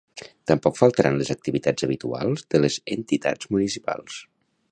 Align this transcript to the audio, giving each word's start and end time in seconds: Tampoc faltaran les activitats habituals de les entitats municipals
Tampoc 0.51 0.77
faltaran 0.79 1.19
les 1.19 1.29
activitats 1.33 1.85
habituals 1.89 2.45
de 2.55 2.63
les 2.63 2.79
entitats 2.97 3.51
municipals 3.57 4.19